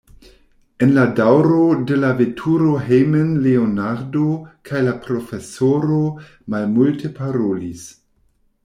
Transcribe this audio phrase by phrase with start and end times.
[0.85, 1.57] En la daŭro
[1.91, 4.25] de la veturo hejmen Leonardo
[4.71, 6.03] kaj la profesoro
[6.57, 7.91] malmulte parolis.